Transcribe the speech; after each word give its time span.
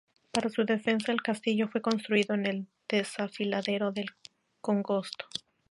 Para 0.31 0.49
su 0.49 0.65
defensa 0.65 1.11
el 1.11 1.21
castillo 1.21 1.67
fue 1.67 1.83
construido 1.83 2.33
en 2.33 2.47
el 2.47 2.67
desfiladero 2.89 3.91
del 3.91 4.07
congosto. 4.59 5.25